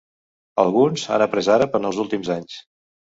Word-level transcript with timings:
Alguns 0.61 1.03
han 1.15 1.23
après 1.25 1.49
àrab 1.57 1.77
en 1.81 1.85
els 1.91 1.99
últims 2.05 2.31
anys. 2.37 2.57